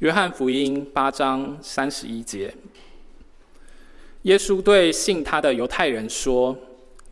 [0.00, 2.52] 约翰福音八章三十一节，
[4.22, 6.54] 耶稣对信他的犹太人说：“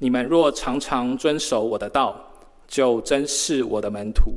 [0.01, 2.15] 你们若常常遵守我的道，
[2.69, 4.35] 就真是我的门徒。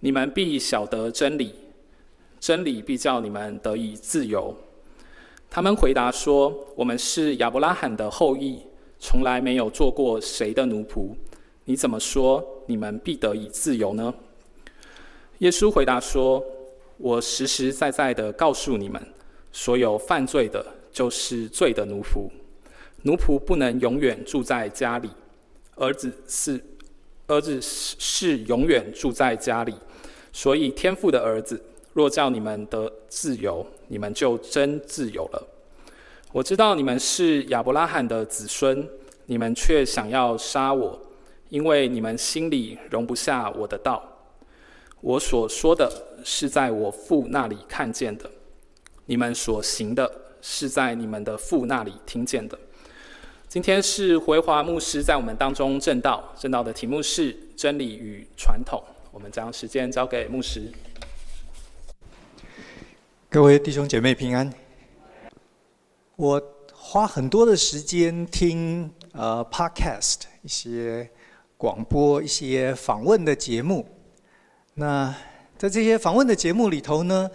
[0.00, 1.54] 你们必晓得真理，
[2.40, 4.56] 真理必叫你们得以自由。”
[5.50, 8.60] 他们回答说：“我们是亚伯拉罕的后裔，
[8.98, 11.10] 从来没有做过谁的奴仆。
[11.66, 14.14] 你怎么说你们必得以自由呢？”
[15.40, 16.42] 耶稣回答说
[17.02, 19.04] ：“我实实在在的告诉你们，
[19.50, 22.30] 所有犯罪的，就是罪的奴仆。
[23.02, 25.10] 奴仆不能永远住在家里，
[25.74, 26.60] 儿子是
[27.26, 29.74] 儿子是永远住在家里。
[30.32, 31.60] 所以天父的儿子
[31.92, 35.48] 若叫你们得自由，你们就真自由了。
[36.30, 38.88] 我知道你们是亚伯拉罕的子孙，
[39.26, 41.00] 你们却想要杀我，
[41.48, 44.00] 因为你们心里容不下我的道。”
[45.02, 45.90] 我所说的
[46.24, 48.30] 是在我父那里看见的，
[49.06, 52.58] 你们所行的是在你们的父那里听见的。
[53.48, 58.82] 今天是回华牧师在我们当中证道，证道的题目是真理与传统。
[59.10, 60.72] 我们将时间交给牧师。
[63.28, 64.50] 各位弟兄姐妹平安。
[66.16, 66.42] 我
[66.72, 71.10] 花很多的时间听呃 Podcast 一些
[71.56, 73.86] 广播、一些访问的节目。
[74.74, 75.14] 那
[75.62, 77.30] 在这些访问的节目里头呢，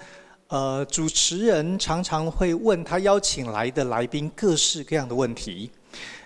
[0.50, 5.72] 呃，主持人常常会问他邀请来的来宾各式各样的问题。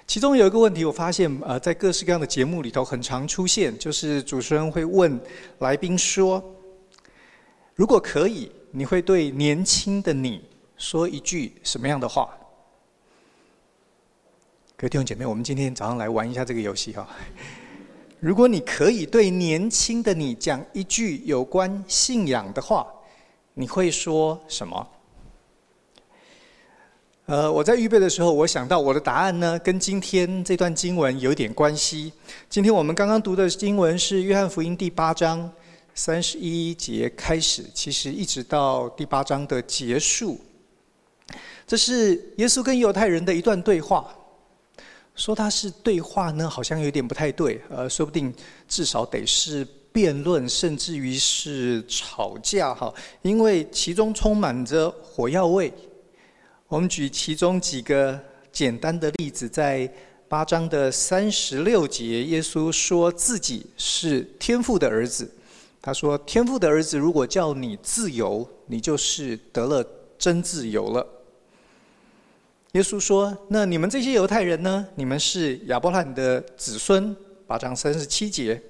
[0.07, 5.21] 其中有一个问题，我发现呃，在各式各样的节目里头很常出现，就是主持人会问
[5.59, 6.43] 来宾说
[7.77, 10.43] ：“如果可以，你会对年轻的你
[10.77, 12.27] 说一句什么样的话？”
[14.75, 17.07] 各位弟兄姐妹，我们今天早上来玩一下这个游戏哈。
[18.21, 22.85] 如果你可以对年轻的你讲一句有关信仰的话，
[23.55, 24.87] 你会说什么？
[27.25, 32.13] 呃，我在预备的时候，我想到我的答案呢，跟今天这段经文有点关系。
[32.47, 35.51] 今天我们刚刚读的经文是《约翰福音》第八章
[35.95, 40.39] 三十一节开始，其实一直到第八章的结束。
[41.65, 44.13] 这是耶稣跟犹太人的一段对话。
[45.15, 47.61] 说他是对话呢，好像有点不太对。
[47.69, 48.33] 呃，说不定
[48.67, 55.71] 至少得是辩论，甚至于是吵架哈，因为其中充满着火药味。
[56.67, 58.19] 我们举其中几个
[58.51, 59.91] 简单的例子，在
[60.29, 65.29] 八章的三十六节，耶稣说自己是天父的儿子。
[65.81, 69.85] 他说：“天父的儿子如果叫你自由，你就是得了
[70.17, 71.05] 真自由了。”
[72.73, 74.87] 耶稣说：“那你们这些犹太人呢？
[74.95, 77.13] 你们是亚伯拉罕的子孙。”
[77.45, 78.61] 八章三十七节，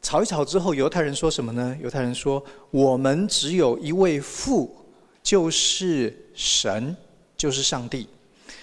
[0.00, 1.76] 吵一吵之后，犹太人说什么呢？
[1.82, 2.42] 犹太人说
[2.72, 4.74] ：“我们只有一位父，
[5.22, 6.96] 就是神，
[7.36, 8.08] 就是上帝。”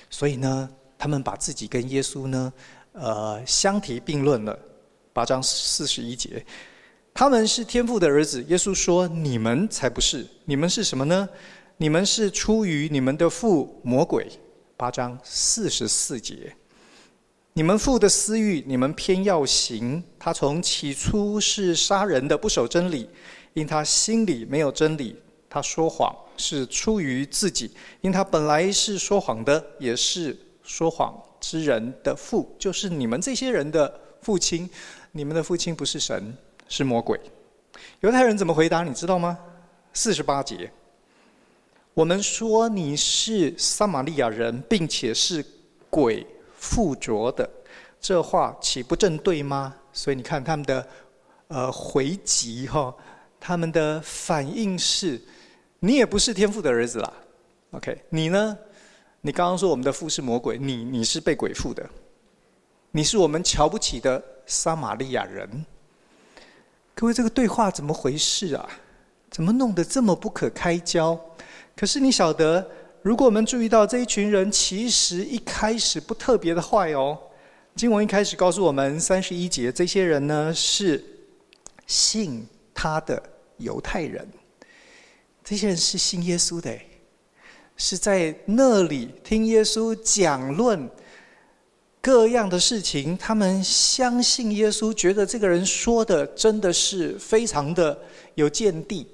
[0.10, 2.52] 所以呢，他们把自己跟耶稣呢，
[2.94, 4.58] 呃，相提并论了。
[5.14, 6.44] 八章四十一节，
[7.14, 8.44] 他们是天父的儿子。
[8.46, 11.30] 耶稣说：“你们才不是，你们是什么呢？”
[11.82, 14.28] 你们是出于你们的父魔鬼，
[14.78, 16.56] 八章四十四节。
[17.54, 20.04] 你们父的私欲，你们偏要行。
[20.20, 23.10] 他从起初是杀人的，不守真理，
[23.56, 25.20] 因他心里没有真理。
[25.50, 27.72] 他说谎是出于自己，
[28.02, 34.70] 因他本来是说谎的，也是说谎之人的父，就是你们这些人的父亲。
[35.14, 36.38] 你们的父亲不是神，
[36.70, 37.20] 是魔鬼。
[38.02, 38.84] 犹太人怎么回答？
[38.84, 39.36] 你知道吗？
[39.94, 40.72] 四十八节。
[41.94, 45.46] 我们说你是撒玛利亚人，并且是
[45.90, 46.26] 鬼
[46.58, 47.50] 附着的，
[48.00, 49.76] 这话岂不正对吗？
[49.92, 50.88] 所以你看他们的
[51.50, 52.96] 呃回击哈，
[53.42, 55.22] 他们的反应是：
[55.80, 57.14] 你也不是天父的儿子啦。
[57.72, 58.58] OK，你呢？
[59.20, 61.88] 你刚刚说我们的父是魔鬼，你你是被鬼附的，
[62.92, 65.66] 你是我们瞧不起的撒玛利亚人。
[66.96, 68.70] 各位，这个对话怎么回事啊？
[69.30, 71.20] 怎么弄得这么不可开交？
[71.82, 72.64] 可是你晓得，
[73.02, 77.18] 如果我们注意到这一群人，其实一开始不特别的坏哦。
[77.76, 81.04] 经文一开始告诉我们，三十一节，这些人呢是
[81.88, 83.20] 信他的
[83.58, 84.28] 犹太人，
[85.44, 86.72] 这些人是信耶稣的，
[87.76, 90.88] 是在那里听耶稣讲论
[92.00, 97.98] 各样的事情，他们相信耶稣，觉得这个人说的真的是非常的
[98.36, 99.08] 有见地，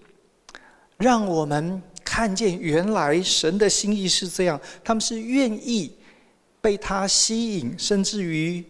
[0.98, 1.82] 让我们。
[2.10, 5.92] 看见原来神的心意是这样，他们是愿意
[6.62, 8.64] 被他吸引，甚至于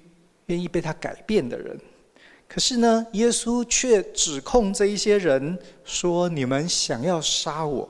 [0.47, 1.79] 愿意被他改变的人。
[2.47, 7.87] 可是呢，耶稣却指控这一些人说：“你们想要杀我。”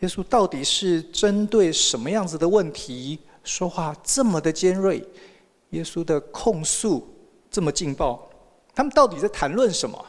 [0.00, 5.02] 耶稣到底是针对什么样子的问题说话这么的尖锐？
[5.70, 7.06] 耶稣的控诉
[7.48, 8.28] 这么劲爆，
[8.74, 10.04] 他们到底在谈论什么？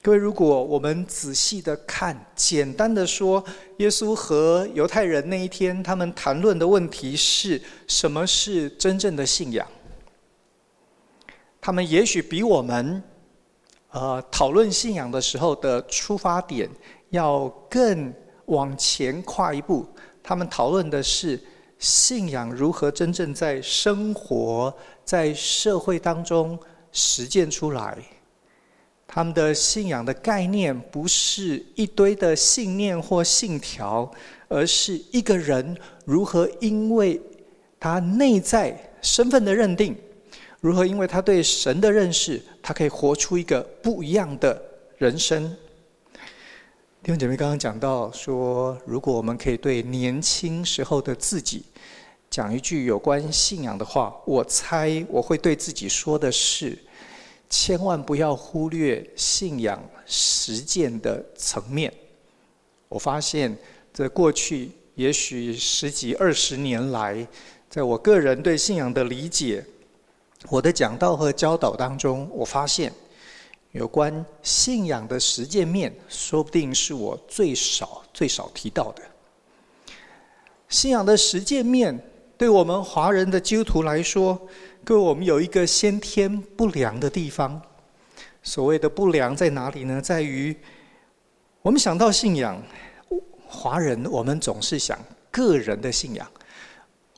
[0.00, 3.44] 各位，如果我们仔细的看，简单的说，
[3.78, 9.66] 耶稣和犹太人那一天，他们谈论的问题是什么是真正的信仰？
[11.60, 13.02] 他们也许比我们，
[13.90, 16.70] 呃，讨论信仰的时候的出发点
[17.10, 18.14] 要更
[18.46, 19.84] 往前跨一步。
[20.22, 21.38] 他们讨论的是
[21.80, 24.72] 信仰如何真正在生活
[25.04, 26.56] 在社会当中
[26.92, 27.98] 实践出来。
[29.10, 34.08] 他们的信仰的概念不是一堆的信念或信条，
[34.46, 37.18] 而是一个人如何因为
[37.80, 39.96] 他内在身份的认定。
[40.60, 40.84] 如何？
[40.84, 44.60] 因为他对神的认识，他可以活出一个不一样的
[44.98, 45.56] 人生。
[47.00, 51.62] 弟兄姐妹刚刚讲到说，如果我们可以对年轻时候的自己
[52.28, 56.76] 讲一句有关信仰的话，我猜我会对自己说的是：
[57.48, 61.92] 千万不要忽略信仰实践的层面。
[62.88, 63.56] 我发现，
[63.92, 67.26] 在过去也许十几二十年来，
[67.68, 69.64] 在我个人对信仰的理解。
[70.48, 72.92] 我的讲道和教导当中，我发现
[73.72, 79.02] 有关信仰的实践面，说不定是我最少最少提到的。
[80.68, 81.98] 信仰的实践面，
[82.36, 84.40] 对我们华人的基督徒来说，
[84.84, 87.60] 各位，我们有一个先天不良的地方。
[88.42, 90.00] 所谓的不良在哪里呢？
[90.00, 90.56] 在于
[91.60, 92.62] 我们想到信仰，
[93.46, 94.98] 华人我们总是想
[95.30, 96.26] 个人的信仰，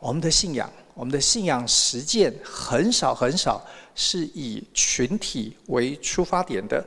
[0.00, 0.70] 我们的信仰。
[0.92, 3.64] 我们的信仰实践很少很少
[3.94, 6.84] 是以群体为出发点的。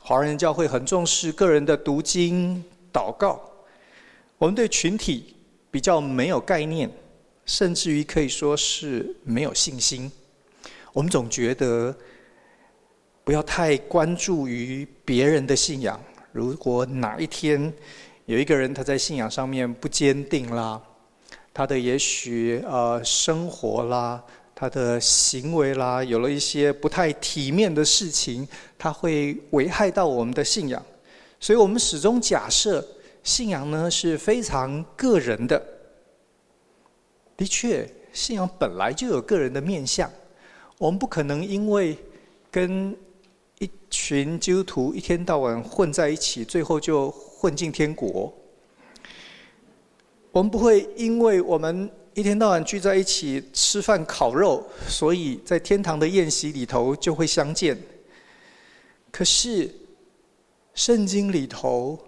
[0.00, 2.62] 华人教会很重视个人的读经、
[2.92, 3.40] 祷告。
[4.38, 5.34] 我们对群体
[5.72, 6.88] 比较没有概念，
[7.46, 10.10] 甚至于可以说是没有信心。
[10.92, 11.94] 我们总觉得
[13.24, 15.98] 不要太关注于别人的信仰。
[16.32, 17.72] 如果哪一天
[18.26, 20.80] 有一个人他在信仰上面不坚定啦，
[21.54, 24.22] 他的也许呃生活啦，
[24.54, 28.46] 他的行为啦，有了一些不太体面的事情，
[28.76, 30.84] 他会危害到我们的信仰。
[31.38, 32.86] 所以我们始终假设
[33.22, 35.62] 信仰呢是非常个人的。
[37.36, 40.10] 的确，信仰本来就有个人的面相，
[40.78, 41.96] 我们不可能因为
[42.50, 42.96] 跟
[43.58, 48.32] 一群基督徒一天到晚混在一起，最后就混进天国。
[50.32, 57.76] 我们不会因为我们一天到晚聚在一起吃饭烤肉，所以在天堂的宴席里头就会相见。
[59.10, 59.74] 可是，
[60.74, 61.98] 圣经里头，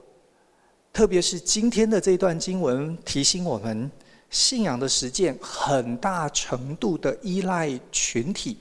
[0.92, 3.90] 特别是今天的这段经文提醒我们，
[4.30, 8.58] 信仰的实践很大程度的依赖群体。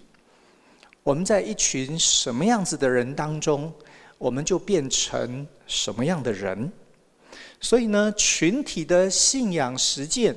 [1.04, 3.72] 我们在一群什么样子的人当中，
[4.18, 6.72] 我们就变成什么样的人。
[7.60, 10.36] 所以呢，群体的信仰实践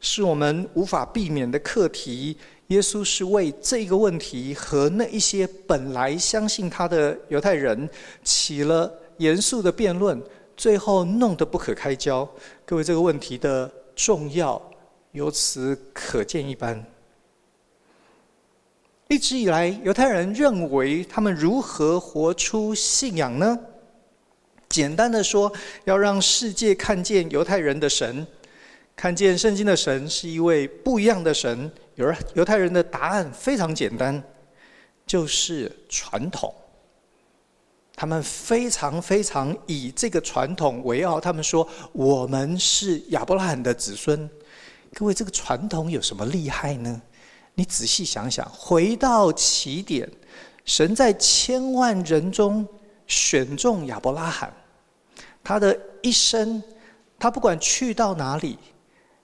[0.00, 2.36] 是我们无法避免的课题。
[2.68, 7.88] 耶稣是为这个问题和那一些本来相信他的犹太人
[8.24, 10.20] 起了严肃的辩论，
[10.56, 12.28] 最后弄得不可开交。
[12.64, 14.62] 各位，这个问题的重要
[15.10, 16.84] 由此可见一斑。
[19.08, 23.58] 一直以来，犹太人认为他们如何活出信仰呢？
[24.68, 25.50] 简单的说，
[25.84, 28.26] 要让世界看见犹太人的神，
[28.94, 31.70] 看见圣经的神是一位不一样的神。
[31.94, 34.22] 犹犹太人的答案非常简单，
[35.06, 36.52] 就是传统。
[37.96, 41.18] 他们非常非常以这个传统为傲。
[41.18, 44.30] 他们说：“我们是亚伯拉罕的子孙。”
[44.94, 47.02] 各位，这个传统有什么厉害呢？
[47.54, 50.08] 你仔细想想，回到起点，
[50.64, 52.64] 神在千万人中。
[53.08, 54.52] 选中亚伯拉罕，
[55.44, 56.60] 他的一生，
[57.16, 58.58] 他不管去到哪里，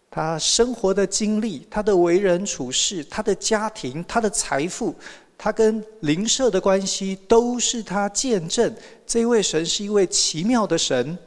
[0.09, 4.95] 他生活的经历，他的为人处事，他的家庭，他的财富，
[5.37, 8.73] 他跟灵舍的关系，都是他见证
[9.07, 11.19] 这位神是一位奇妙的神，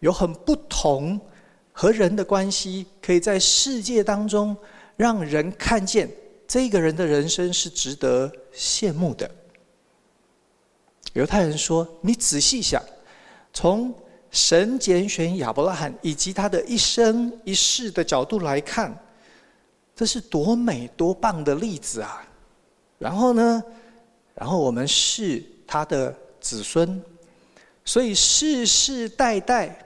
[0.00, 1.20] 有很不同
[1.72, 4.56] 和人的关系，可以在世界当中
[4.96, 6.10] 让人看见
[6.48, 9.30] 这个人的人生是值得羡慕的。
[11.12, 12.82] 犹太人说：“你仔细想，
[13.52, 13.94] 从
[14.30, 18.94] 神拣选亚伯拉罕以及他的一生一世的角度来看，
[19.94, 22.26] 这是多美多棒的例子啊！
[22.98, 23.62] 然后呢，
[24.34, 27.02] 然后我们是他的子孙，
[27.84, 29.76] 所以世世代代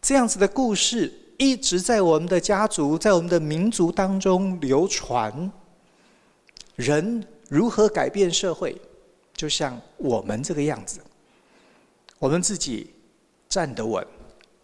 [0.00, 5.50] 这样子的故事一直在我们的家族、在我们的民族当中流传。
[6.76, 8.80] 人如何改变社会，
[9.34, 11.00] 就像我们这个样子，
[12.18, 12.94] 我们自己
[13.48, 14.06] 站得稳，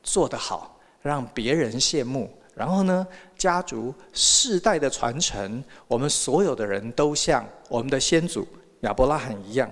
[0.03, 2.31] 做得好，让别人羡慕。
[2.57, 8.49] 然后呢，家族世代的传承，我们所有的人都像我们的先祖
[8.81, 9.71] 亚伯拉罕一样。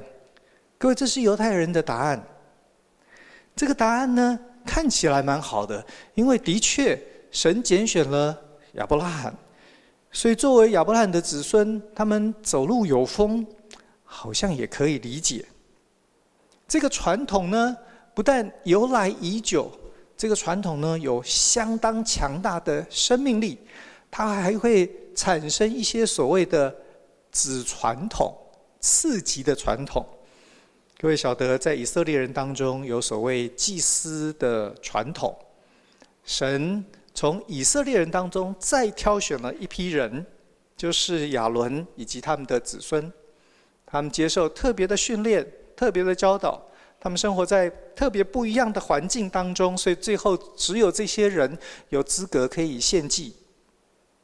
[0.77, 2.23] 各位，这是犹太人的答案。
[3.57, 7.01] 这个答案呢，看起来蛮好的，因为的确
[7.31, 8.39] 神拣选了
[8.75, 9.35] 亚伯拉罕，
[10.13, 13.47] 所以作为亚伯拉罕的子孙，他们走路有风，
[14.05, 15.43] 好像也可以理解。
[16.69, 17.75] 这个传统呢，
[18.13, 19.73] 不但由来已久。
[20.17, 23.59] 这个传统呢，有相当强大的生命力，
[24.11, 26.75] 它还会产生一些所谓的
[27.33, 28.33] 子传统、
[28.81, 30.07] 次级的传统。
[31.01, 35.37] 各位晓得，在以色列人当中有所谓祭司的传统，
[36.25, 40.25] 神从以色列人当中再挑选了一批人，
[40.77, 43.13] 就是亚伦以及他们的子孙，
[43.85, 46.63] 他们接受特别的训练、特别的教导。
[47.05, 51.59] 他们生活在特别不一样的环境当中，所以最后只有这些人
[51.91, 53.37] 有资格可以献祭，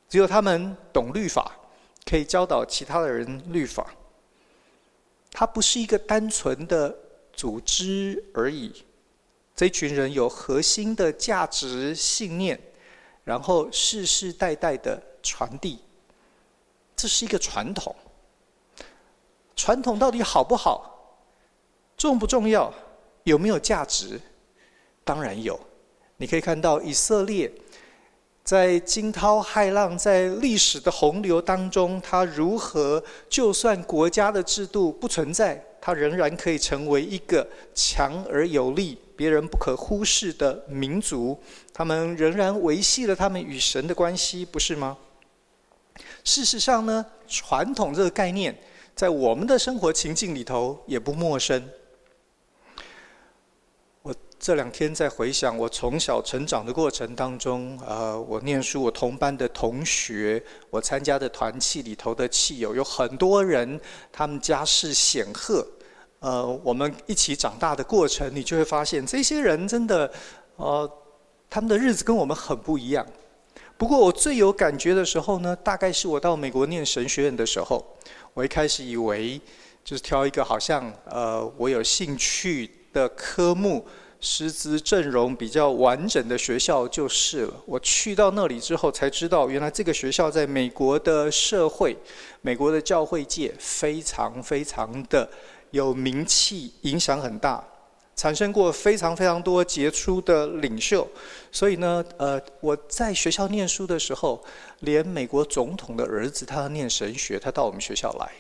[0.09, 1.53] 只有他们懂律法，
[2.07, 3.87] 可以教导其他的人律法。
[5.31, 6.97] 它不是一个单纯的
[7.35, 8.73] 组织而已，
[9.55, 12.59] 这群人有核心的价值信念，
[13.25, 15.81] 然后世世代代的传递，
[16.97, 17.95] 这是一个传统。
[19.55, 20.90] 传统到底好不好？
[22.01, 22.73] 重不重要？
[23.25, 24.19] 有没有价值？
[25.05, 25.61] 当然有。
[26.17, 27.53] 你可以看到以色列
[28.43, 41.39] 在惊涛骇浪、在历史的洪流当中，他如何就算国家的制度不存在，他仍然可以成为一个强而有力、别人不可忽视的民族。
[41.75, 44.97] 他们仍然维系了他们与神的关系，不是吗？
[46.25, 48.59] 事实上呢，传统这个概念
[48.95, 51.63] 在我们的生活情境里头也不陌生。
[54.41, 63.79] 这两天在回想我从小成长的过程当中，呃，我念书，我同班的同学，我参加的团契里头的契友，有很多人，
[64.11, 65.67] 他们家世显赫，
[66.21, 70.11] 呃，我们一起长大的过程，你就会发现，这些人真的，
[70.57, 70.91] 呃，
[71.51, 73.07] 他们的日子跟我们很不一样。
[73.77, 77.85] 不过我最有感觉的时候呢，大概是我到美国念神学院的时候，
[78.33, 79.39] 我一开始以为
[79.85, 83.87] 就是挑一个好像呃我有兴趣的科目。
[84.23, 87.55] 师资阵容比较完整的学校就是了。
[87.65, 91.97] 我去到那里之后才知道，原来这个学校在美国的社会、
[92.43, 95.29] 美国的教会界非常非常的
[95.71, 97.65] 有名气，影响很大，
[98.15, 101.09] 产生过非常非常多杰出的领袖。
[101.51, 104.45] 所以呢，呃，我在学校念书的时候，
[104.81, 108.31] 连美国总统的儿子他念神学，他到我们学校来，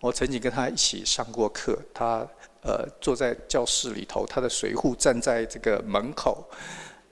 [0.00, 2.26] 我曾经跟他一起上过课，他。
[2.62, 6.48] 呃，坐在教室里头，他的随护站在这个门口。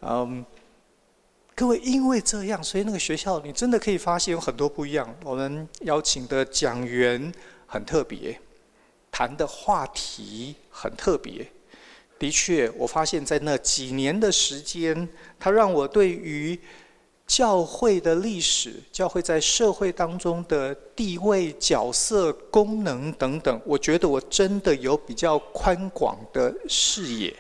[0.01, 0.45] 嗯，
[1.55, 5.15] 各位，因为这样，所以那个学校你真的可以发现有很多不一样。
[5.25, 7.33] 我们邀请的讲员
[7.67, 8.39] 很特别，
[9.11, 11.47] 谈的话题很特别。
[12.19, 16.59] 的确，我发现在那几年的时间，他让我对于。
[17.27, 27.35] 教会的历史，教会在社会当中的地位、角色、功能等等，我觉得我真的有比较宽广的视野。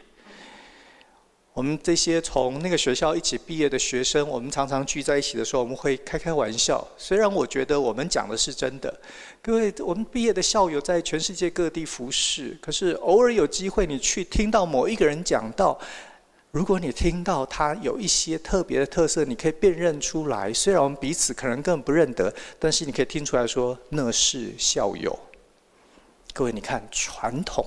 [1.55, 6.87] 我们这些从那个学校一起毕业的学生，我们常常聚在一起的时候，我们会开开玩笑。
[6.99, 8.93] 虽然我觉得我们讲的是真的，
[9.41, 15.79] 各位，我们毕业的校友在全世界各地服侍，可是偶尔有机会你去听到某一个人讲到。
[16.57, 20.51] 如果你听到他有一些特别的特色，你可以辨认出来。
[20.51, 25.15] 虽然我们彼此可能根本不认得，但是你可以听出来说那是校友。
[26.33, 27.63] 各位，你看传统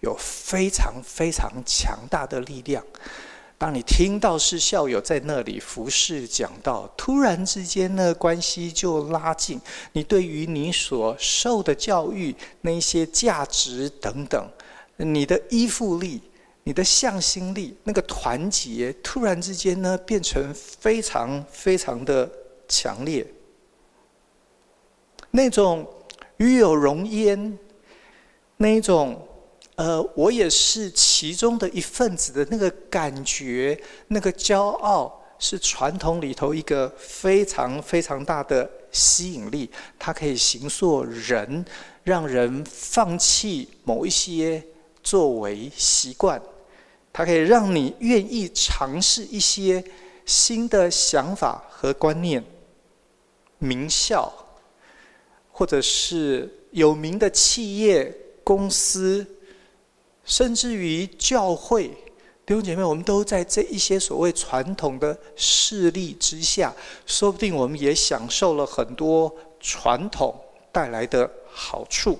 [0.00, 2.84] 有非常非常强大的力量。
[3.56, 9.58] 当你听到是校友在那里服侍讲道，突然之间呢，关系就拉近。
[9.92, 14.46] 你对于你所受的教育那些价值等等，
[14.98, 16.20] 你的依附力。
[16.68, 22.30] 你的向心力，那个团结，突然之间呢，变成非常非常的
[22.68, 23.26] 强烈。
[25.30, 25.88] 那种
[26.36, 27.58] 与有荣焉，
[28.58, 29.26] 那一种，
[29.76, 41.64] 呃，我也是其中的一份子的那个感觉，那个骄傲，是传统里头一个非常非常大的吸引力，它可以形塑人，
[42.04, 44.62] 让人放弃某一些
[45.02, 46.38] 作为习惯，
[47.18, 49.82] 它可以让你愿意尝试一些
[50.24, 52.44] 新的想法和观念。
[53.58, 54.32] 名校，
[55.50, 59.26] 或者是有名的企业公司，
[60.24, 61.88] 甚至于教会。
[62.46, 66.72] 弟兄姐妹，我们都在这一些所谓传统的势力之下，
[67.04, 72.16] 说不定我们也享受了很多传统带来的好处。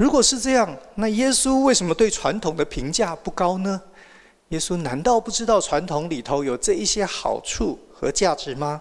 [0.00, 3.78] 如果是这样，那耶稣为什么对传统的评价不高呢？
[4.48, 8.80] 耶稣难道不知道传统里头有这一些好处和价值吗？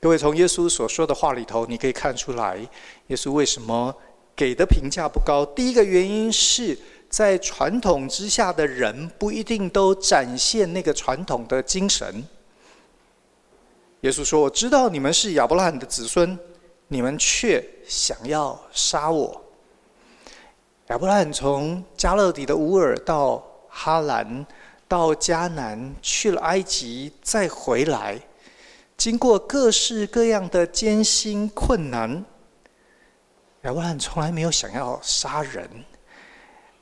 [0.00, 2.56] 各位，从耶稣所说的话里头，你可以看出来，
[3.08, 3.92] 耶稣为什么
[4.36, 5.44] 给的评价不高？
[5.44, 6.78] 第一个原因是。
[7.08, 12.22] 在传统之下的人不一定都展现那个传统的精神。
[14.00, 16.36] 耶稣说：“我知道你们是亚伯拉罕的子孙，
[16.88, 19.40] 你们却想要杀我。”
[20.88, 24.46] 亚伯拉罕从加勒底的乌尔到哈兰，
[24.86, 28.16] 到迦南，去了埃及，再回来，
[28.96, 32.24] 经过各式各样的艰辛困难，
[33.62, 35.68] 亚伯拉罕从来没有想要杀人。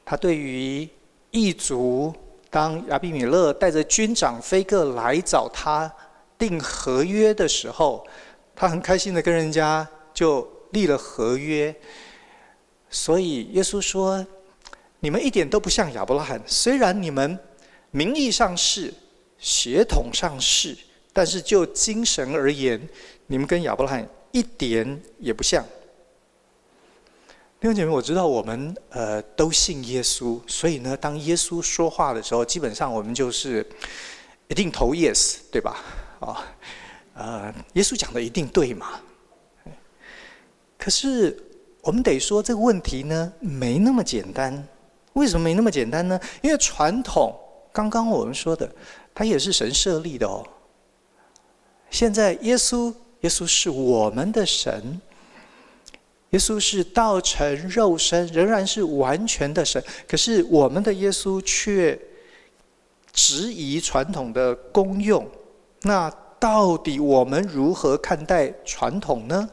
[0.04, 0.86] 他对于
[1.30, 2.12] 异族，
[2.50, 5.90] 当亚比米勒带着军长菲戈来找他
[6.36, 8.06] 订合约的时候，
[8.54, 11.74] 他很开心的跟人家就立了合约。
[12.94, 14.24] 所以耶稣说
[15.00, 17.36] ：“你们一点都不像亚伯拉罕，虽然你们
[17.90, 18.94] 名义上是，
[19.36, 20.76] 血统上是，
[21.12, 22.80] 但是就精神而言，
[23.26, 25.64] 你们跟亚伯拉罕一点也不像。”
[27.58, 33.66] 弟兄姐妹，我知道我们呃都信耶稣，所以呢，当耶稣说话的时候，基本上我们就是
[34.46, 35.82] 一定投 yes，对吧？
[36.20, 36.46] 啊，
[37.14, 39.00] 呃，耶稣讲的一定对嘛？
[40.78, 41.36] 可是
[41.84, 44.66] 我们得说这个问题呢，没那么简单。
[45.12, 46.18] 为什么没那么简单呢？
[46.42, 47.32] 因为传统，
[47.72, 48.68] 刚刚我们说的，
[49.14, 50.44] 它也是神设立的哦。
[51.90, 55.00] 现在耶稣，耶稣是我们的神。
[56.30, 59.80] 耶稣是道成肉身，仍然是完全的神。
[60.08, 61.96] 可是我们的耶稣却
[63.12, 65.24] 质疑传统的功用。
[65.82, 69.48] 那到底我们如何看待传统呢？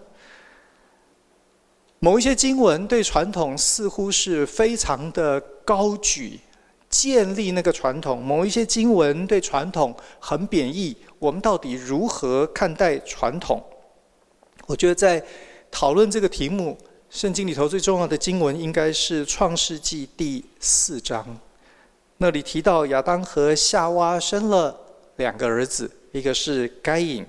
[2.04, 6.40] 某一些经文对传统似乎是非常的高举，
[6.90, 10.98] 建立那个传统；某一些经文对传统很贬义。
[11.20, 13.64] 我们到底如何看待传统？
[14.68, 15.24] 我觉得在。
[15.74, 16.78] 讨论这个题目，
[17.10, 21.26] 圣经里头最重要的经文应该是《创世纪》第四章。
[22.18, 24.78] 那里提到亚当和夏娃生了
[25.16, 27.26] 两个儿子，一个是该隐，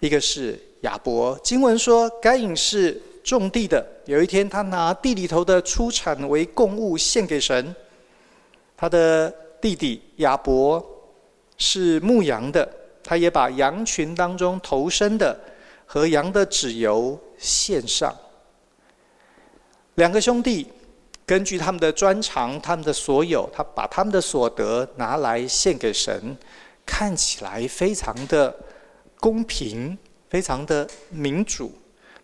[0.00, 1.38] 一个是亚伯。
[1.44, 7.74] 经文说，该隐是种地的，有一天他拿地里头的出产为供物献给神。
[8.76, 10.84] 他的弟弟亚伯
[11.56, 12.68] 是牧羊的，
[13.02, 15.36] 他也把羊群当中头生的
[15.86, 17.18] 和羊的脂油。
[17.36, 18.14] 献上，
[19.96, 20.66] 两个兄弟
[21.26, 26.36] 根据他们的专长、他们的所有，他把他们的所得拿来献给神，
[26.86, 28.54] 看起来非常的
[29.20, 29.98] 公平，
[30.30, 31.72] 非常的民主。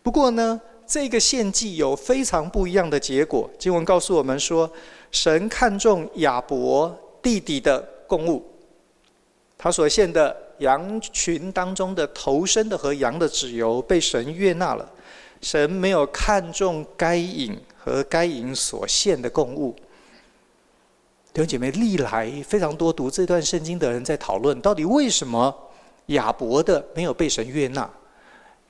[0.03, 0.59] 不过呢，
[0.91, 3.49] 这个献祭有非常不一样的结果。
[3.57, 4.69] 经文告诉我们说，
[5.13, 8.45] 神看重亚伯弟弟的供物，
[9.57, 14.91] 他所献的羊群当中的头生的和羊的脂油被神悦纳了。
[15.41, 19.73] 神没有看重该隐和该隐所献的供物。
[21.33, 25.57] 弟兄姐妹，历来非常多读这段圣经的人在讨论，到底为什么
[26.07, 27.89] 亚伯的没有被神悦纳？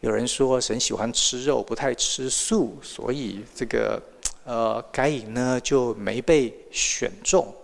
[0.00, 4.02] 有人说神喜欢吃肉，不太吃素，所以这个
[4.44, 7.54] 呃该隐呢就没被选中。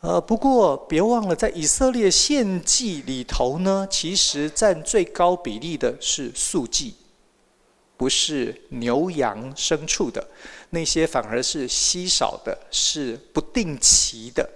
[0.00, 6.94] 呃，不过别忘了，在以色列献祭里头呢，其实占最高比例的是素祭。
[7.98, 10.26] 不是牛羊牲畜的
[10.70, 14.48] 那些，反而是稀少的，是不定期的。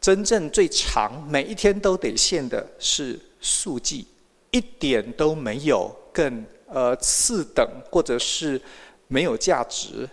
[0.00, 4.06] 真正最长，每一天都得献的是素祭，
[4.58, 8.60] 一点都没有更呃次等，或者是
[9.06, 10.08] 没有价值。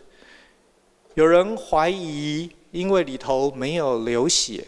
[1.15, 4.63] 有人怀疑，因为里头没有流血，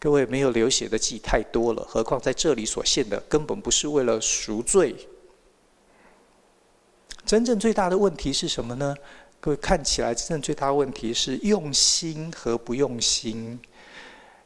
[0.00, 4.96] 各位没有流血的祭太多了，何况在这里所献的根本不是为了赎罪。
[7.26, 8.96] 真正最大的问题是什么呢？
[9.40, 13.60] 各位看起来，真正最大的问题是用心和不用心。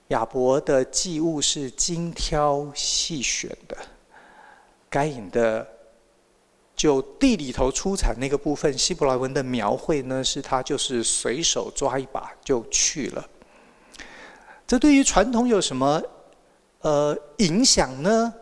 [0.09, 3.77] 亚伯的祭物是精挑细选的，
[4.97, 5.67] 该隐的
[6.75, 13.23] 就地里头出产那个部分，希伯来文的描绘呢，是他就是随手抓一把就去了。
[14.67, 16.03] 这对于传统有什么
[16.81, 18.33] 呃影响呢？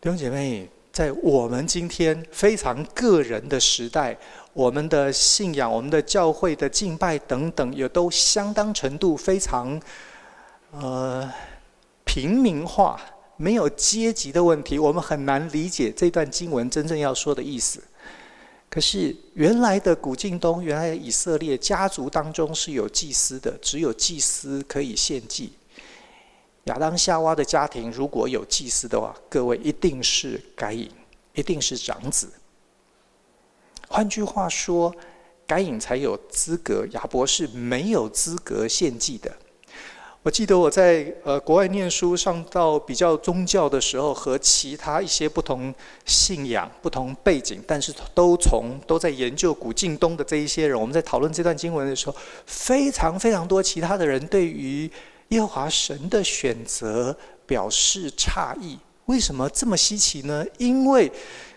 [0.00, 4.18] 弟兄姐妹，在我们今天非常个人的时代，
[4.52, 9.80] 我们的信仰、我们的教会的敬拜等等，也都相当程度非常
[10.72, 11.32] 呃
[12.04, 13.00] 平民化。
[13.42, 17.82] 没有阶级的问题，我们很难理解这段经文真正要说的意思。
[18.70, 25.54] 可是原来的古近东，原来的以色列家族当中是有祭司的，只有祭司可以献祭。
[26.66, 30.88] 亚当夏娃的家庭如果有祭司的话，各位一定是该隐，
[31.34, 32.30] 一定是长子。
[33.88, 34.94] 换句话说，
[35.48, 39.36] 该隐才有资格，亚伯是没有资格献祭的。
[40.24, 45.74] 我记得我在呃国外念书，上到比较宗教的时候，和其他一些不同
[46.06, 52.14] 信仰、不同背景，但是都从都在研究古近东的这一些人，我们在讨论这段经文的时候，
[52.46, 54.88] 非常非常多其他的人对于
[55.30, 58.78] 耶和华神的选择表示诧异。
[59.06, 60.46] 为什么这么稀奇呢？
[60.56, 61.10] 因为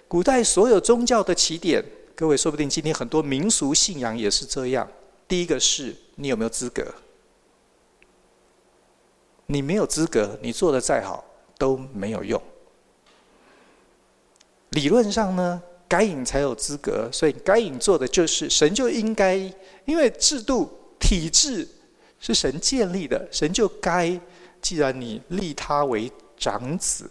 [0.08, 4.88] 古代所有宗教的起点，各位说不定今天很多民俗信仰也是这样。
[5.28, 6.84] 第一个是你有没有资格？
[9.47, 11.23] 你没有资格，你做的再好
[11.58, 12.41] 都没有用。
[14.71, 19.36] 理论上呢，该隐才有资格，所以该隐做的就是神就应该，
[19.86, 21.67] 因为制度体制
[22.19, 24.19] 是神建立的，神就该，
[24.62, 27.10] 既然你立他为长子，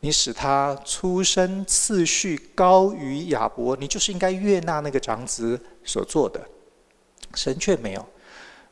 [0.00, 6.44] 你使他出生次序高于亚伯，你就是应该悦纳那个长子所做的，
[7.34, 8.06] 神却没有。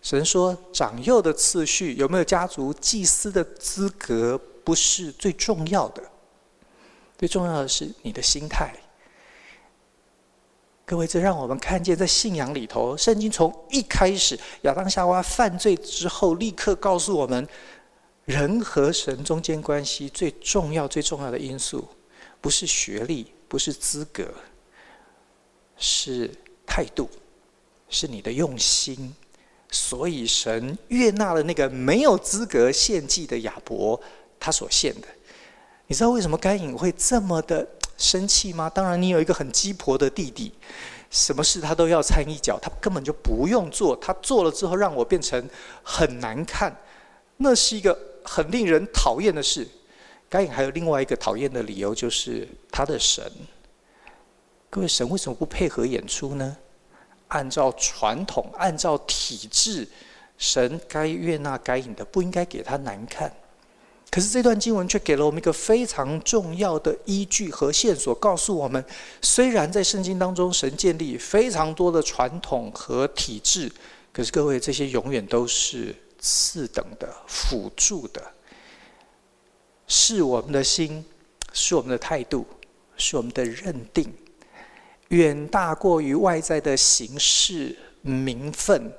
[0.01, 6.03] 神说：“长幼的次序，有没有家族祭司的资格，不是最重要的。
[7.19, 8.73] 最重要的是你的心态。
[10.87, 17.47] 各位，这让我们看见，在信仰里头，圣经从一开始亚当夏娃犯罪之后，立刻告诉我们，
[18.25, 21.87] 人和神中间关系最重要、最重要的因素，
[22.41, 24.33] 不是学历，不是资格，
[25.77, 26.31] 是
[26.65, 27.11] 态度，
[27.91, 29.13] 是你的用心。”
[29.71, 34.01] 所以神悦纳了那个没有资格献祭的亚伯，
[34.41, 35.09] 他所献的。
[35.87, 38.69] 你知道为什么该隐会这么的生气吗？
[38.69, 40.53] 当然，你有一个很鸡婆的弟弟，
[41.11, 45.49] 什么事他都要掺一脚，他根本就不用做，他做了之后让我变成
[45.83, 46.75] 很难看，
[47.39, 49.67] 那是一个很令人讨厌的事。
[50.29, 53.25] 该隐还有另外一个讨厌的理由，就是他的神。
[54.69, 56.57] 各位，神为什么不配合演出呢？
[57.29, 59.87] 按照传统，按照体制，
[60.37, 63.33] 神该悦纳该隐的，不应该给他难看。
[64.11, 68.83] 可是这段经文却给了我们一个非常重要的依据和线索，告诉我们：
[69.21, 73.71] 虽然在圣经当中，神建立非常多的传统和体制，
[74.11, 78.33] 可是各位，这些永远都是次等的、辅助的，
[79.87, 81.05] 是我们的心，
[81.53, 82.47] 是我们的态度，
[82.97, 84.11] 是我们的认定。
[85.09, 88.93] 远大过于外在的形式、名分、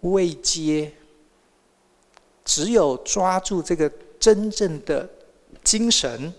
[0.00, 0.92] 位阶。
[2.44, 5.08] 只有抓住这个真正的
[5.64, 6.32] 精神，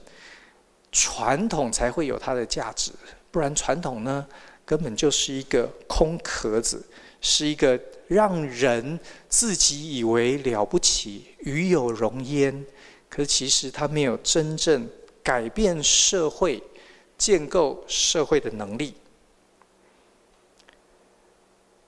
[0.90, 2.94] 传统才会有它的价值。
[3.30, 4.26] 不然，传统呢，
[4.66, 6.82] 根本就是一个空壳子，
[7.20, 12.66] 是一个让人自己以为了不起、与有荣焉，
[13.10, 14.90] 可是其实它没有真正
[15.22, 16.64] 改变社会。
[17.18, 18.94] 建构社会的能力。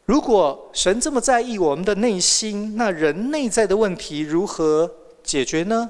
[0.05, 4.91] 如果神这么在意我们的内心，那人内在的问题如何
[5.23, 5.87] 解决呢？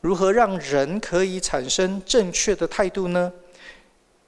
[0.00, 3.32] 如何让人可以产生正确的态度呢？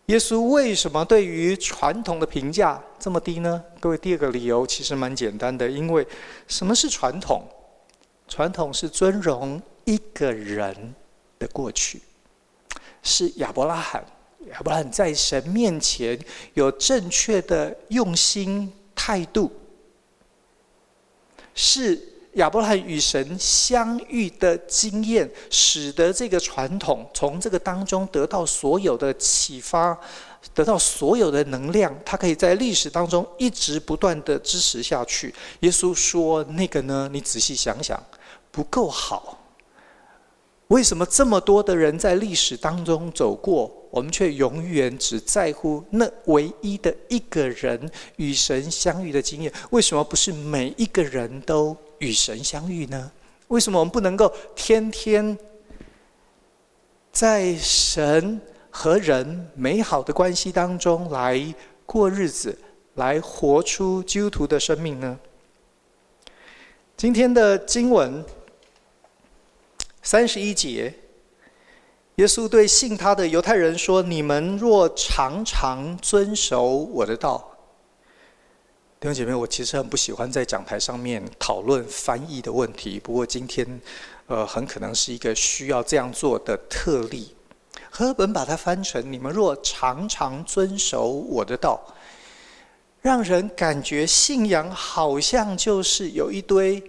[0.06, 3.64] 耶稣为什么对于传统的评价这么低呢？
[3.78, 6.06] 各位，第二个理由其实蛮简单的，因为
[6.48, 7.44] 什么是传统？
[8.28, 10.94] 传统是尊荣一个人
[11.38, 12.02] 的过去，
[13.02, 14.04] 是亚伯拉罕。
[14.48, 16.18] 亚伯拉罕在神面前
[16.54, 19.52] 有正确的用心态度，
[21.54, 22.00] 是
[22.34, 29.96] 亚伯拉罕与神相遇的经验，使得这个传统从这个当中得到所有的启发，
[30.54, 35.34] 得到所有的能量，他可以在历史当中一直不断的支持下去。
[35.60, 37.08] 耶稣说：“那个呢？
[37.12, 38.02] 你仔细想想，
[38.50, 39.38] 不够好。
[40.68, 49.52] 为什么这么多的人在历史当中走过？”我们却永远只在乎那唯一的一个人与神相遇的经验。
[49.70, 53.10] 为什么不是每一个人都与神相遇呢？
[53.48, 55.36] 为什么我们不能够天天
[57.10, 62.56] 在神和人美好的关系当中来过日子，
[62.94, 65.18] 来活出基督徒的生命呢？
[66.96, 68.24] 今天的经文
[70.02, 70.94] 三十一节，
[72.20, 77.42] 耶稣对信他的犹太人说：“你们若常常遵守我的道。”
[79.00, 83.00] 弟兄姐妹，我其实很不喜欢在讲台上面讨论翻译的问题。
[83.00, 83.80] 不过今天，
[84.26, 87.34] 呃，很可能是一个需要这样做的特例。
[87.88, 91.82] 赫本把它翻成：“你们若常常遵守我的道”，
[93.00, 96.84] 让人感觉信仰好像就是有一堆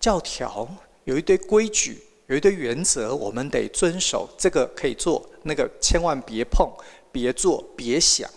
[0.00, 0.66] 教条，
[1.04, 4.28] 有一堆规矩，有一堆原则，我们得遵守。
[4.38, 6.66] 这个可以做，那个千万别碰、
[7.12, 8.28] 别做、别想。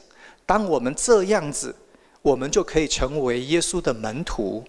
[0.45, 1.73] 当我们这样子。
[2.25, 4.63] 我们就可以成为耶稣的门徒。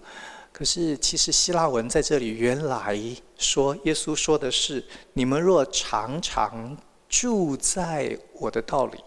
[0.53, 2.95] 可是，其实希腊文在这里原来
[3.35, 6.77] 说，耶稣说的是：你们若常常
[7.09, 8.99] 住在我的道里，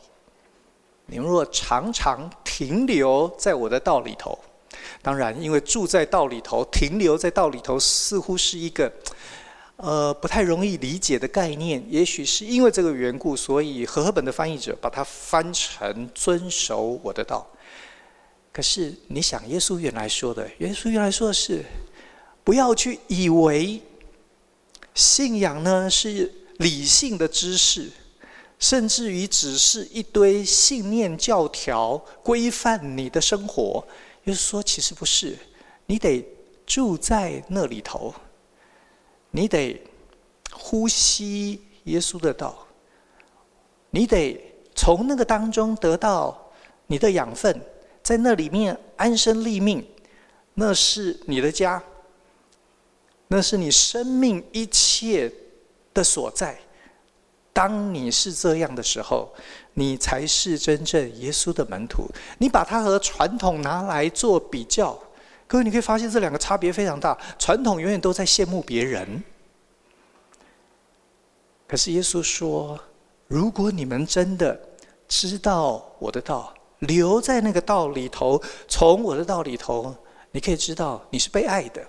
[1.06, 4.36] 你们若常常停留在我的道里头。
[5.00, 8.92] 当然，因为住在道里头、停留在道里头，似乎是一个
[9.82, 11.84] 呃不太容易理解的概念。
[11.88, 17.46] 也许是因为这个缘故，所以和合本的翻译者把它翻成“遵守我的道”。
[18.52, 21.64] 可是，你想，耶稣原来说的，耶稣原来说的是，
[22.42, 23.80] 不要去以为
[24.94, 27.88] 信仰呢是理性的知识，
[28.58, 33.86] 甚至于只是一堆信念教条规范你的生活。
[34.24, 35.38] 耶稣说，其实不是，
[35.86, 36.26] 你得
[36.66, 38.12] 住在那里头，
[39.30, 39.80] 你得
[40.52, 42.66] 呼吸耶稣的道，
[43.90, 44.40] 你得
[44.74, 46.50] 从那个当中得到
[46.86, 47.60] 你的养分。
[48.02, 49.86] 在那里面安身立命，
[50.54, 51.80] 那是你的家，
[53.28, 55.30] 那是你生命一切
[55.92, 56.58] 的所在。
[57.52, 59.28] 当你是这样的时候，
[59.74, 62.08] 你才是真正耶稣的门徒。
[62.38, 64.98] 你把它和传统拿来做比较，
[65.50, 67.18] 各位，你可以发现这两个差别非常大。
[67.36, 69.20] 传统永远都在羡慕别人，
[71.66, 72.78] 可是耶稣说
[73.26, 74.56] ：“如果你们真的
[75.08, 76.54] 知道我的道。”
[76.86, 79.94] 留在那个道里头，从我的道里头，
[80.30, 81.84] 你可以知道你是被爱的。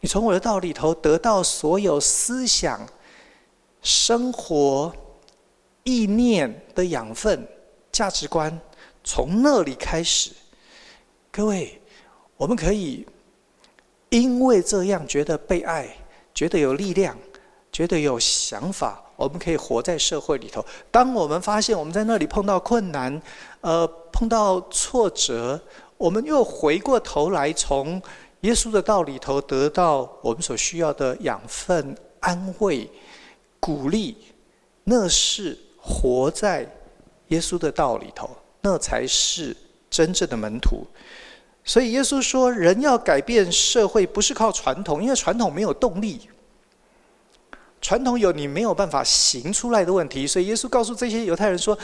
[0.00, 2.86] 你从我的道里头得到所有思想、
[3.80, 4.92] 生活、
[5.84, 7.48] 意念的养分、
[7.90, 8.60] 价值观，
[9.02, 10.32] 从那里开始。
[11.30, 11.80] 各位，
[12.36, 13.06] 我们可以
[14.10, 15.88] 因为这样觉得被爱，
[16.34, 17.16] 觉得有力量，
[17.72, 19.02] 觉得有想法。
[19.16, 20.62] 我们可以活在社会里头。
[20.90, 23.22] 当我们发现我们在那里碰到困难，
[23.62, 25.58] 呃，碰到挫折，
[25.96, 28.00] 我们又回过头来，从
[28.42, 32.86] 耶稣的道里头得到我们所需要的养分、安慰、
[33.58, 34.18] 鼓励，
[34.84, 36.70] 那是活在
[37.28, 38.28] 耶稣的道里头，
[38.60, 39.56] 那才是
[39.88, 40.86] 真正的门徒。
[41.66, 46.20] 所以耶稣说，人要改变社会，不是靠传统，因为传统没有动力。
[47.82, 51.76] 传统有你没有办法行出来的问题，所以耶稣告诉这些犹太人说：“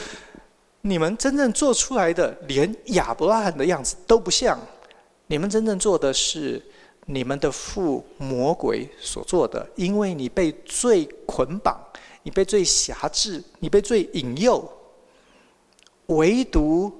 [0.81, 4.57] 你们真正做出来的，连亚伯拉罕的样子都不像。
[5.27, 6.61] 你们真正做的是
[7.05, 11.77] 你们的父魔鬼所做的，因为你被罪捆绑，
[12.23, 14.65] 你被罪辖制，你被罪引诱。
[16.07, 16.91] 唯独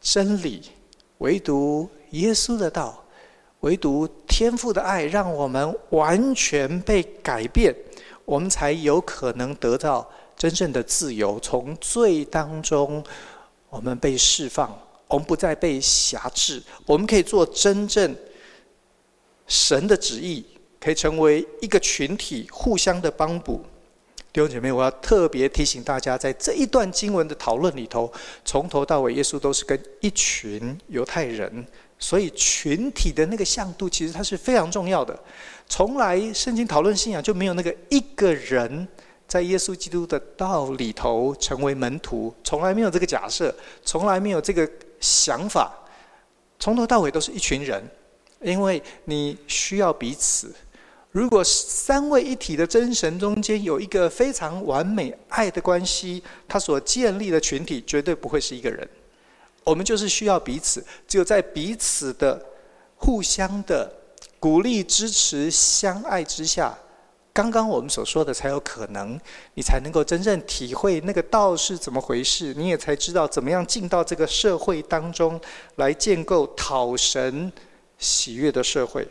[0.00, 0.62] 真理，
[1.18, 3.04] 唯独耶稣的道，
[3.60, 7.74] 唯独天父的爱，让我们完全被改变。”
[8.24, 13.02] 我们才有可能得到真正的自由，从罪当中，
[13.70, 18.14] 我们被释放，我们不再被辖制，我们可以做真正
[19.46, 20.44] 神的旨意，
[20.78, 23.64] 可以成为一个群体，互相的帮补。
[24.38, 28.08] 弟兄姐妹，我要特别提醒大家，在这一段经文的讨论里头，
[28.44, 31.66] 从头到尾，耶稣都是跟一群犹太人。
[31.98, 35.18] 所以群体的那个向度，其实它是非常重要的。
[35.68, 38.86] 从来圣经讨论信仰就没有那个一个人
[39.26, 44.70] 在耶稣基督的道里头成为门徒，从来没有这个假设，从来没有这个
[45.00, 45.76] 想法。
[46.60, 47.82] 从头到尾都是一群人，
[48.40, 50.54] 因为你需要彼此。
[51.10, 58.86] 如果三位一体的真神中间有一个非常完美爱的关系，他所建立的群体绝对不会是一个人。
[59.64, 62.40] 我们就是需要彼此，只有在彼此的
[62.96, 63.90] 互相的
[64.38, 66.76] 鼓励、支持、相爱之下，
[67.32, 69.18] 刚刚我们所说的才有可能，
[69.54, 75.40] 你才能够真正体会那个道是怎么回事，你也才知道怎么样进到这个社会当中
[75.76, 77.50] 来建构讨神
[77.98, 79.08] 喜悦的社会。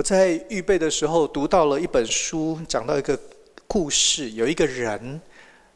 [0.00, 3.20] 我在预备的时候读到了一本书，讲到一个
[3.66, 5.20] 故事，有一个人，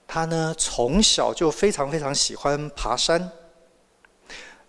[0.07, 3.31] 他呢从小就非常非常喜欢爬山，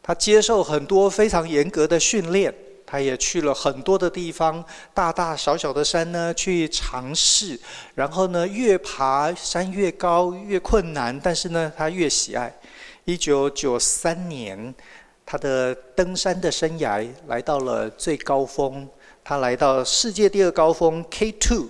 [0.03, 2.53] 他接受很多非常严格的训练。
[2.85, 4.61] 他也去了很多的地方，
[4.93, 7.57] 大大小小的山呢，去尝试。
[7.93, 12.53] 然后呢，越爬山越高，越困难，但是呢，他越喜爱。
[13.05, 14.75] 一九九三年，
[15.25, 18.87] 他的登山的生涯来到了最高峰，
[19.27, 21.65] 他来到世界第二高峰 K2，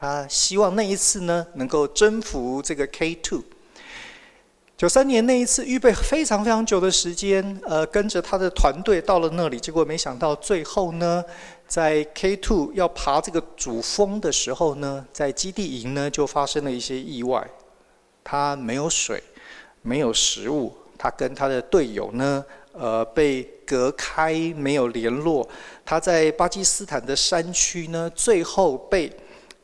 [0.00, 3.42] 他希望那一次呢，能够征服这个 K2。
[4.74, 11.22] 九三年那一次预备非常非常久的时间，呃，跟着他的团队到了那里，结果没想到最后呢，
[11.66, 17.46] 在 K2 要爬这个主峰的时候呢，在基地营呢就发生了一些意外，
[18.24, 19.22] 他没有水，
[19.82, 22.42] 没有食物，他跟他的队友呢，
[22.72, 25.48] 呃，被隔开，没有联络，
[25.84, 29.12] 他在巴基斯坦的山区呢，最后被。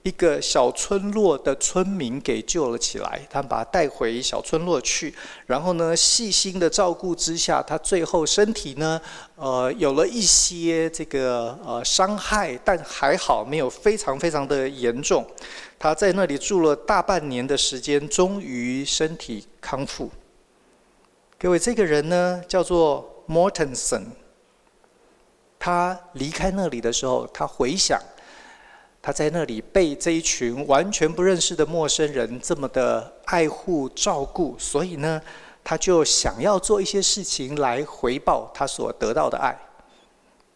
[0.05, 5.15] 一个小村落的村民给救了起来，他们把他带回小村落去，
[5.47, 9.01] 然后呢，细心的照顾之下，他最后身体呢，
[9.35, 15.27] 呃，有了一些这个呃伤害，但还好没有非常非常的严重。
[15.79, 20.11] 他在那里住了大半年的时间，终于身体康复。
[21.45, 24.05] 各位，这个人呢叫做 Mortenson，
[25.59, 28.01] 他离开那里的时候，他回想。
[29.03, 35.21] 他在那里被这一群完全不认识的陌生人这么的爱护照顾，所以呢，
[35.63, 39.55] 他就想要做一些事情来回报他所得到的爱。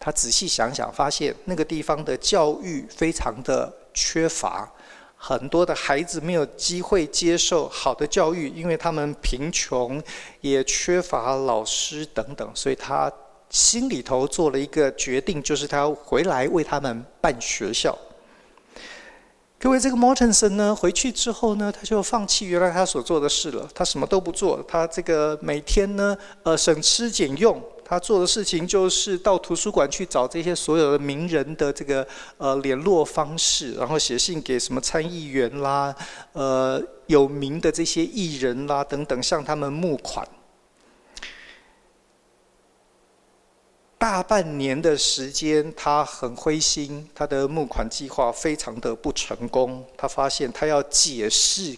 [0.01, 4.67] 他仔细想想，发现那个地方的教育非常的缺乏，
[5.21, 10.01] 很多的孩子没有机会接受好的教育，因为他们贫穷，
[10.41, 13.13] 也缺乏老师等等，所以他
[13.51, 17.99] 心里头做了一个决定，就是他要回来为他们办学校。
[19.59, 23.69] 各位，这个 Mortenson 呢，回去之后呢，他就放弃原来他所做的事了。
[23.75, 27.61] 他什么都不做，他这个每天呢，呃，省吃俭用。
[27.89, 35.95] 他做的事情就是到图书馆去找这些所有的名人的这个呃联络方式，然后写信给什么参议员啦，
[36.35, 40.29] 呃，有名的这些艺人啦等等，向他们募款。
[43.97, 49.85] 大半年的时间，他很灰心，他的募款计划非常的不成功。
[49.97, 51.77] 他发现他要解释，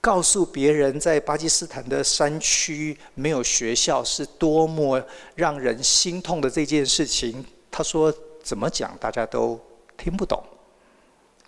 [0.00, 5.04] 告诉别人在巴基斯坦的山区没有学校是多么
[5.34, 7.44] 让人心痛的这件事情。
[7.70, 9.60] 他说怎么讲大家都
[9.96, 10.42] 听不懂。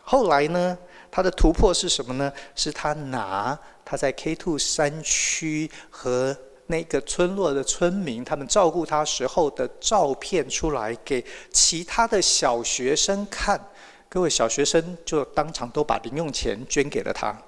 [0.02, 0.76] 后来呢，
[1.10, 2.32] 他的突破是什么呢？
[2.54, 13.58] 是他拿他在 K2 山区和那个村落的村民，他们照顾他时候的照片出来给其他的小学生看，
[14.08, 17.40] 各位小学生就当场都把零用钱捐给了他。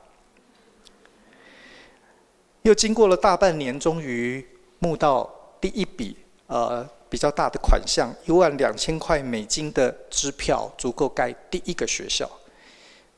[2.62, 4.46] 又经过了大半年，终于
[4.78, 5.28] 募到
[5.60, 12.30] 第一笔呃比较大的款项，一万两千块美金的支票，足够盖第一个学校。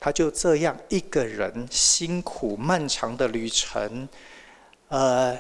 [0.01, 4.09] 他就这样一个人辛苦漫长的旅程，
[4.89, 5.39] 呃。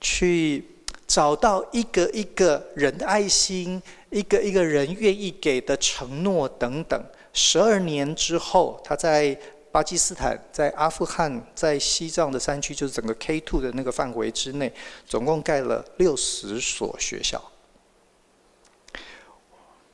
[0.00, 0.62] 去
[1.06, 7.02] 找到一个一个人的爱心，一个一个人愿意给的承诺等等。
[7.32, 9.34] 十二年之后，他在
[9.74, 14.72] 巴基斯坦、在阿富汗、在西藏的山区，就是整个 K two 的那个范围之内，
[15.04, 17.42] 总共盖了六十所学校。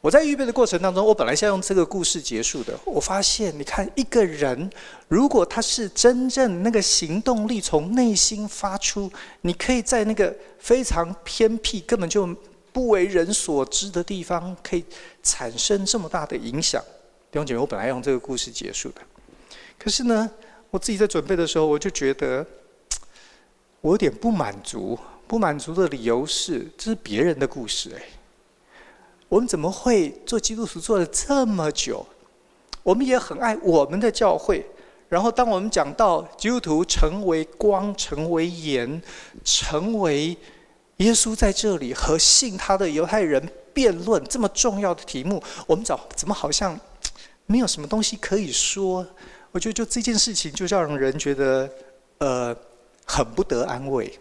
[0.03, 2.79] 我在预备的过程当中，我本来是要用这个故事结束的。
[2.85, 4.71] 我发现，你看一个人，
[5.09, 12.27] 如果他是真正那个行动力从内心发出，你可以在那个非常偏僻、根本就
[12.71, 14.85] 不为人所知的地方，可以
[15.23, 16.85] 产生这么大的影响。
[17.31, 19.01] 弟兄姐妹，我本来用这个故事结束的，
[19.83, 20.31] 可是呢，
[20.71, 22.47] 我自己在准备的时候，我就觉得
[23.81, 24.99] 我有点不满足。
[25.27, 28.03] 不满足的理由是，这是别人的故事，哎。
[29.29, 32.05] 我们怎么会做基督徒做了这么久？
[32.83, 34.67] 我们也很爱我们的教会。
[35.09, 39.01] 然后，当我们讲到基督徒成为光、成为盐、
[39.45, 40.37] 成为
[40.97, 46.77] 耶稣在这里和信他的犹太人辩论这么重要的题目，我们找怎么好像
[47.47, 49.07] 没有什么东西可以说？
[49.53, 51.71] 我觉得就这件事情就让人觉得
[52.19, 52.57] 呃
[53.07, 54.19] 很不得安慰。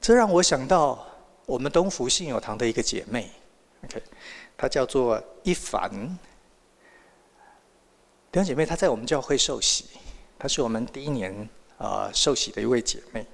[0.00, 1.06] 这让我想到。
[1.46, 3.28] 我们东福信友堂的一个姐妹
[3.82, 4.00] ，OK，
[4.56, 5.90] 她叫做一凡。
[8.30, 9.86] 弟兄姐妹，她在我们教会受洗，
[10.38, 11.32] 她是我们第一年
[11.76, 13.26] 啊、呃、受洗的一位姐妹。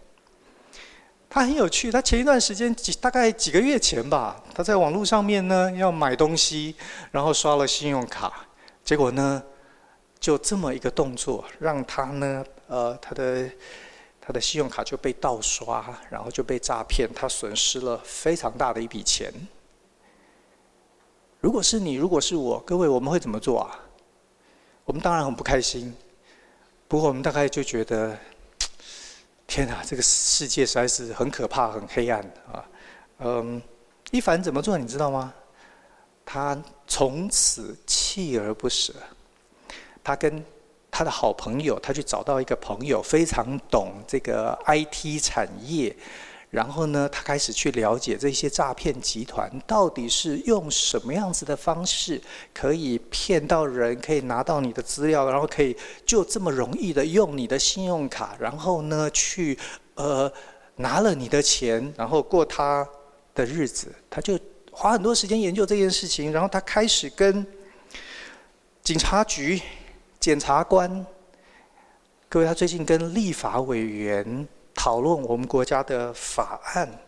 [1.29, 6.75] 她很有趣，她前一段时间几大概几个月前吧，她在网络上面呢要买东西，
[7.11, 8.47] 然后刷了信用卡，
[8.83, 9.43] 结果呢
[10.27, 13.49] 就这么一个动作，让他呢呃他的
[14.21, 19.33] 他的信用卡就被盗刷，然后就被诈骗，他损失了非常大的一笔钱。
[21.39, 23.79] 如果是你，如果是我，各位我们会怎么做啊？
[24.85, 25.95] 我们当然很不开心，
[26.89, 28.19] 不过我们大概就觉得。
[29.47, 32.21] 天哪，这个世界实在是很可怕、很黑暗
[32.53, 32.69] 啊！
[33.21, 33.63] 嗯，
[34.11, 35.33] 一凡怎么做，你知道吗？
[36.25, 38.93] 他从此锲而不舍。
[40.07, 40.45] 他跟
[40.89, 45.97] 他的好朋友，他去找到一个朋友，非常懂这个 IT 产业。
[46.49, 52.23] 然后呢，他开始去了解这些诈骗集团到底是用什么样子的方式
[52.55, 55.77] 可以骗到人，可以拿到你的资料，然后可以
[56.07, 59.59] 就这么容易的用你的信用卡，然后呢去
[59.97, 60.33] 呃
[60.77, 62.89] 拿了你的钱，然后过他
[63.35, 63.93] 的日子。
[64.09, 64.39] 他就
[64.71, 67.45] 花很多时间研究这件事情，然后他开始跟
[68.83, 69.61] 警察局、
[70.27, 71.07] 检察官，
[72.29, 74.49] 各位，他最近跟立法委员。
[74.75, 76.99] 讨论我们国家的法案，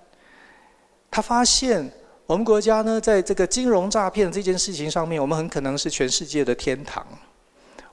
[1.10, 1.90] 他发现
[2.26, 7.04] 我们国家呢，在这个金融诈骗这件事情上面，我们很可能是全世界的天堂。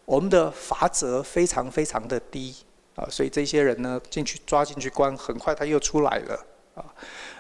[0.06, 2.56] 我们的罚则非常非常的低
[2.96, 6.46] 啊，所以这些人呢进去抓进去关，很快他又出来了
[6.76, 6.86] 啊。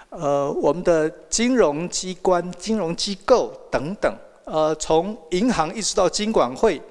[0.09, 4.11] 呃，我们的金融机关、金融机构等等，
[4.45, 6.81] 呃，从银行一直到金管会，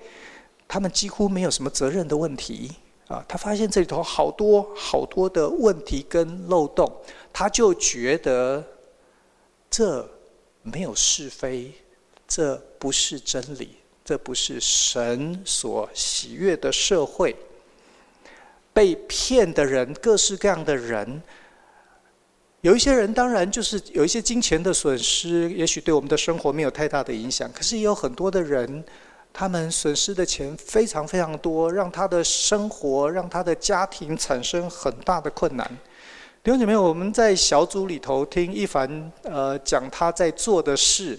[0.66, 2.72] 他们几乎没有什么责任的问题。
[3.06, 6.90] 啊，他发现这里头好多好多的问题跟漏洞，
[7.34, 8.64] 他就觉得
[9.68, 10.08] 这
[10.62, 11.70] 没有是非，
[12.26, 17.36] 这不是真理，这不是神所喜悦的社会。
[18.72, 21.22] 被骗的人，各式各样的人，
[22.62, 28.82] 有一些人当然就是有一些金钱的损失，也许对我们的生活没有太大的影响，可是也有很多的人。
[29.36, 35.68] 他们损失的钱非常非常多，让他的生活、让他的家庭产生很大的困难。
[36.44, 41.18] 弟兄姐妹，我们在小组里头听一凡呃讲他在做的事，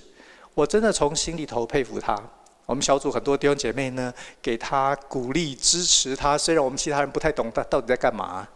[0.53, 2.18] 我真的从心里头佩服他。
[2.66, 8.47] 我们小组很多弟兄姐妹呢，给他鼓励支持他，虽然我们其他人不太懂他到底在干嘛，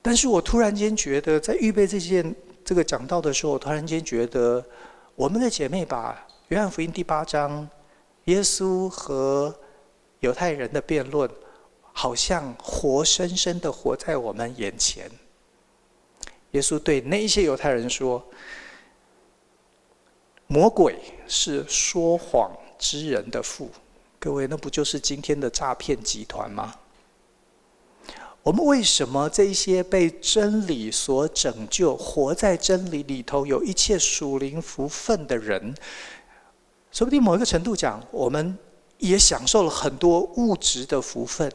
[0.00, 2.32] 但是我突然间觉得，在预备这件
[2.64, 4.64] 这个讲道的时候，我突然间觉得，
[5.16, 6.16] 我们的姐妹把
[6.48, 7.68] 约翰福音第八章。
[8.30, 9.52] 耶稣和
[10.20, 11.28] 犹太人的辩论，
[11.92, 15.10] 好像活生生的活在我们眼前。
[16.52, 18.24] 耶稣对那些犹太人说
[20.46, 23.68] ：“魔鬼是说谎之人的父。”
[24.20, 26.76] 各位，那不就是今天的诈骗集团吗？
[28.42, 35.74] 我们为什么这些被真理所拯救、活在真理里头、有一切属灵福分的人？
[36.92, 38.58] 说不定某一个程度讲，我们
[38.98, 41.48] 也享受了很多物质的福分。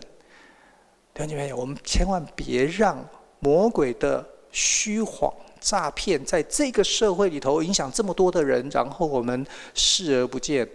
[1.13, 3.03] 弟兄姐妹，我们千万别让
[3.39, 10.67] 魔鬼的虚谎、诈骗在这个社会里头影响这么多的人，然后我们视而不见，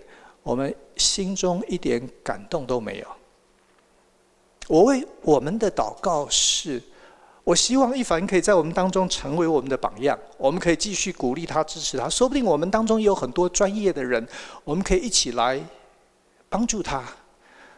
[0.42, 3.06] 我们心中一点感动都没有。
[4.68, 6.82] 我为我们的祷告是。
[7.43, 12.09] 我希望一凡可以在我们当中成为我们的榜样，我们可以继续鼓励他、支持他。
[12.09, 14.24] 说不定我们当中也有很多专业的人，
[14.62, 15.61] 我们可以一起来
[16.49, 17.01] 帮助他。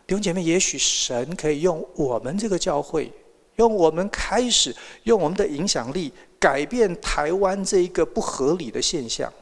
[0.04, 3.10] 弟兄姐妹，也许神可以用我们这个教会，
[3.56, 9.32] 用我们开始，用我们的影响力，改变台湾这一个不合理的现象。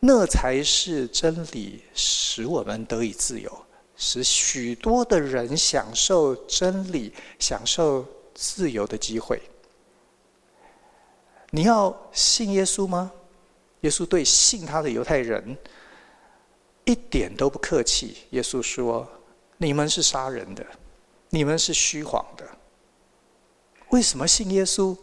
[0.00, 3.50] 那才是真理，使我们得以自由，
[3.96, 8.06] 使许多的人享受真理，享受。
[8.40, 9.42] 自由的机会，
[11.50, 13.10] 你要信耶稣吗？
[13.80, 15.58] 耶稣对信他的犹太人
[16.84, 18.18] 一点都不客气。
[18.30, 19.04] 耶稣说
[19.58, 20.64] ：“你们是杀人的，
[21.30, 22.44] 你们是虚谎的。
[23.90, 24.96] 为什么信耶稣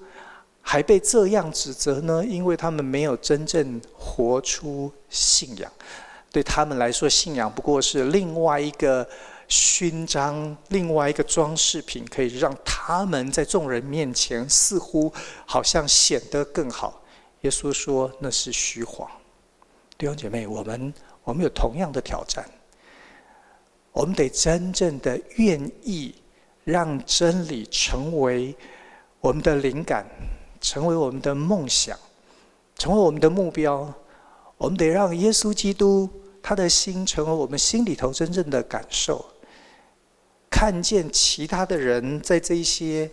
[0.62, 2.26] 还被这样指责呢？
[2.26, 5.70] 因为他们没有真正活出信仰。
[6.32, 9.06] 对他们来说，信仰不过是另外一个。”
[9.48, 15.14] 勋章，另外一个装饰品，可以让他们在众人面前似乎
[15.46, 17.02] 好像显得更好。
[17.42, 19.10] 耶稣说那是虚谎。
[19.98, 20.94] 弟兄姐妹，我们
[21.24, 22.44] 我们有同样的挑战，
[23.92, 26.16] 我们得真正的愿意
[26.64, 28.56] 让真理成为
[29.20, 30.06] 我们的灵感，
[30.60, 31.98] 成为我们的梦想，
[32.78, 33.94] 成为我们的目标。
[34.58, 36.10] 我们得让耶稣基督
[36.42, 39.24] 他的心成为我们心里头真正的感受。
[40.56, 43.12] 看见其他的人在这一些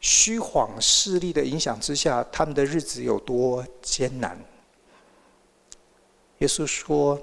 [0.00, 4.36] 虚谎势力的影响之下，他们的日子有多艰难。
[6.38, 7.16] 耶稣说：“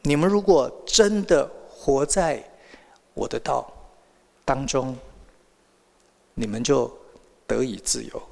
[0.00, 2.42] 你们如果真的活在
[3.12, 3.70] 我的道
[4.46, 4.96] 当中，
[6.32, 6.90] 你们就
[7.46, 8.22] 得以自由。”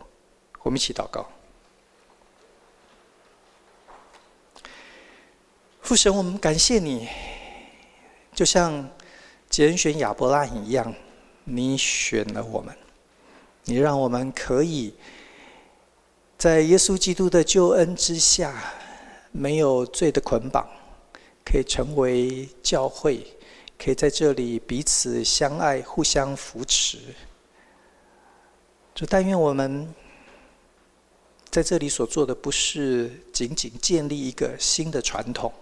[0.64, 1.28] 我们一起祷告。
[5.82, 7.06] 父神，我们感谢你，
[8.32, 8.88] 就像
[9.53, 10.94] 拣选亚伯拉罕一样，
[11.44, 12.74] 你选了我们，
[13.64, 14.94] 你让我们可以
[16.38, 18.72] 在耶稣基督的救恩之下，
[19.30, 20.66] 没有罪的捆绑，
[21.44, 23.26] 可以成为教会，
[23.78, 26.96] 可以在这里彼此相爱、互相扶持。
[28.94, 29.86] 就但愿我们
[31.50, 35.53] 在这里所做的，不是仅仅建立一个新的传统。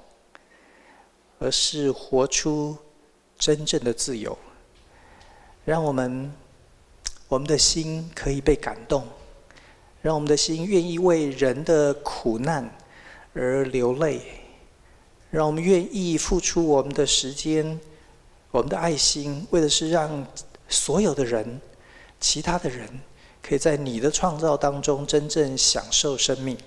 [1.42, 2.76] 而是活出
[3.40, 4.36] 真正的自由，
[5.64, 6.30] 让我们
[7.26, 9.02] 我们的心可以被感动，
[10.02, 12.70] 让我们的心愿意为人的苦难
[13.32, 14.20] 而流泪，
[15.30, 17.80] 让我们愿意付出我们的时间、
[18.50, 20.26] 我们的爱心，为的是让
[20.68, 21.62] 所有的人、
[22.20, 22.86] 其他的人，
[23.40, 26.58] 可以在你的创造当中真正享受生命。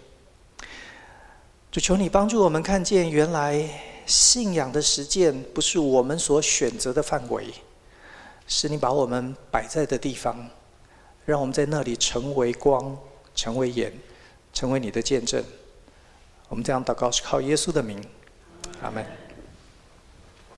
[1.72, 3.93] 就求你帮助我们看见原来。
[4.06, 7.54] 信仰的实践不是我们所选择的范围，
[8.48, 10.50] 是你把我们摆在的地方，
[11.26, 12.98] 让我们在那里成为光，
[13.34, 13.92] 成为盐，
[14.52, 15.44] 成为你的见证。
[16.50, 18.04] 我们这样祷告是靠耶稣的名，
[18.82, 19.23] 阿门。